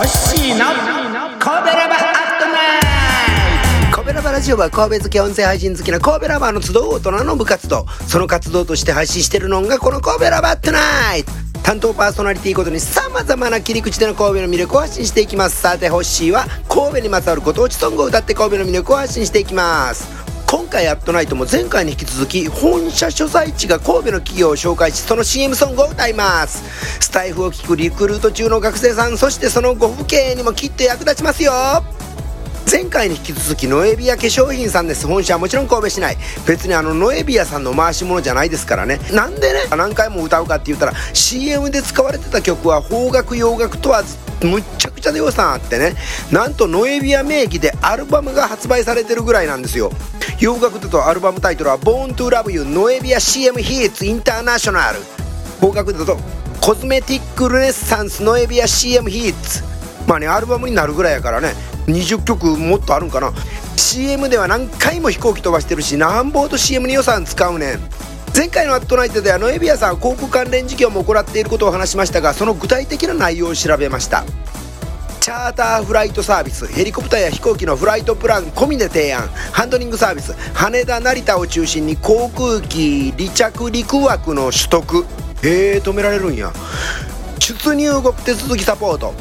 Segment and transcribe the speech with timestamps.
[0.00, 3.96] の神戸ラバーアットナイト。
[3.96, 11.32] 神戸ラバラジオは神戸好き音声配信好きな神戸ラバーの集う大人の部活動その活動として配信してるのがこの神戸ラバーアットナイト。
[11.62, 15.60] 担当パーソナリティごとに様々な切り口での神戸の魅力を発信していきます。
[15.60, 20.08] さてホッシーは神戸にまつわるご当地ソングを歌って神戸の魅力を発信していきます。
[20.50, 26.89] 今回アットナイトも前回に引き続き本社所在地が神戸の企業を紹介しその CM ソングを歌います。
[27.00, 31.52] スタイフを聞くリクルート中の学生さんそしてそのご父兄にもきっと役立ちますよ。
[32.70, 35.04] 前回に引き続きノエビア化粧品さんです。
[35.04, 36.16] 本社はもちろん神戸市内。
[36.46, 39.00] 別にあのノエビアさんの回し物じゃないですからね。
[39.12, 39.64] なんでね？
[39.76, 45.96] 何回も歌うかって言ったら CM で使われてた曲は邦楽洋楽問わずむっちゃくちゃで予算あってね。
[46.30, 49.90] なんとノエビア名義でアルバムが発売されてるぐらいなんですよ。
[50.38, 54.94] 洋楽だとアルバムタイトルは「Born to Love You ノエビア CM Hits International」
[55.60, 56.16] 邦楽だと
[56.60, 59.64] 「コズメティック・ルネッサンスノエビア CM ヒッツ」
[60.06, 61.54] まあねアルバムになるぐらいやからね。
[61.86, 63.32] 20曲もっとあるんかな。
[63.76, 67.80] CM では何回も飛行機飛ばしてるしなんぼと CM に予算使うねん。
[68.36, 74.24] 前回の「アットナイト」ではノエビアさん航空関連事業も行っていることを話しましたがその具体的な内容を調べました。
[75.20, 79.28] チャーターフライトサービスヘリコプターや飛行機のフライトプラン込みで提案。
[79.52, 85.04] ハンドリングサービス羽田成田を中心に航空機離着陸枠の取得。
[85.42, 86.52] へえ止められるんや。
[87.38, 89.14] 出入国手続きサポート。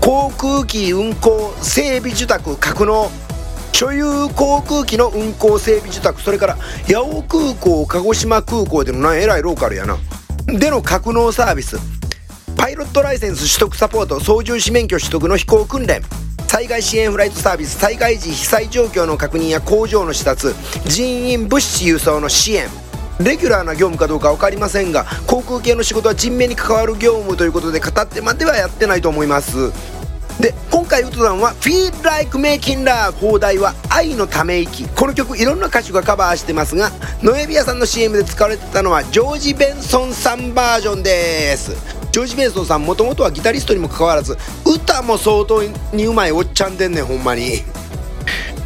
[0.00, 3.10] 航空機運航整備受託格納。
[3.72, 6.22] 所有航空機の運航整備受託。
[6.22, 9.98] それから八尾空港鹿児島空港でのなえらいローカルやな。
[10.46, 11.76] での格納サービス。
[12.56, 14.20] パイロットライセンス取得サポート。
[14.20, 16.02] 操縦士免許取得の飛行訓練。
[16.46, 17.78] 災害支援フライトサービス。
[17.78, 20.54] 災害時被災状況の確認や工場の視察。
[20.86, 22.68] 人員物資輸送の支援。
[23.20, 29.72] レギュラーな業務かどうか分かりませんが航空系の仕事は人命に関わる業務ということで語ってまではやってないと思います。
[30.40, 36.90] で今回ウトダンは「Feel Like Making Love」放題は「愛のため息」この曲いろんな歌手がカバーしてますが
[37.22, 41.72] ノエビアさんの CM で使われてたのはジョージ・ベンソンさんバージョンです。
[42.10, 47.62] ジョージ・ベンソンさんもともとはギタリストにもかかわらず歌も相当にうまいおっちゃんでんねんほんまに。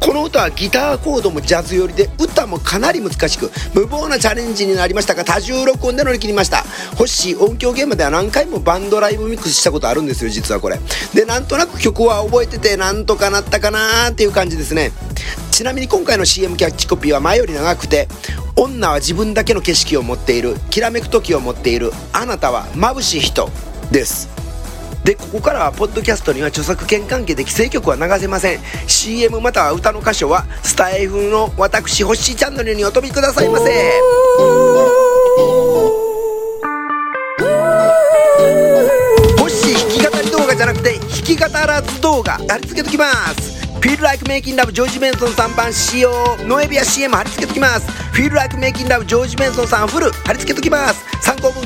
[0.00, 6.64] この歌はギターコードもジャズ寄りで歌もかなり難しく無謀なチャレンジになりましたが多重録音で乗り切りました。
[6.96, 10.80] 星音響現場では何回もバンドライブミックスしたことあるんですよ実はこれ。
[11.14, 14.92] でなんとなく曲は覚えててなんとかなったかなーっていう感じですね。
[15.50, 18.08] ちなみに今回の CM キャッチコピーは前より長くて
[18.56, 23.50] 女は自分だけの景色を持っているきらめく時を持っているあなたは眩しい人
[23.90, 24.39] です。
[25.04, 28.60] でここからはポッドキャストには著作権関係で規制曲は流せません。
[28.86, 33.64] CM または歌の箇所はスタイフの私星チャンネルにお飛びくださいませ。
[39.38, 42.32] 星弾き語り動画じゃなくて弾き語らず動画。
[42.48, 43.60] 貼り付けときます。
[43.80, 46.12] Feel Like Making Love ジョージ・ベンソンさん版仕様。
[46.40, 47.88] ノエビア CM 貼り付けときます。
[48.12, 51.09] Feel Like Making Love ジョージ・ベンソンさんフル貼り付けときます。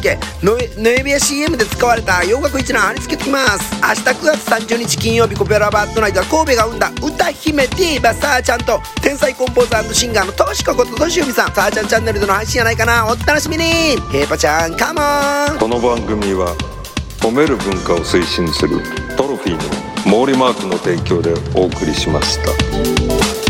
[0.05, 3.75] 参考文献ノエビア CM で使われた洋楽一覧貼り付けときます。
[3.81, 11.53] 明日9月30日金曜日コペラバットナイトは神戸が生んだ歌姫ディーバさあちゃんと天才コンポーザーシンガーのトシコことトシユミさん。
[11.55, 13.07] さあちゃんチャンネルでの配信やないかな。
[13.07, 13.65] お楽しみに。
[14.13, 15.01] ヘイパちゃんカモ
[15.55, 15.59] ン。
[15.59, 16.55] この番組は
[17.21, 18.81] 褒める文化を推進する
[19.17, 23.44] トロフィーの毛利マークの提供でお送りしました。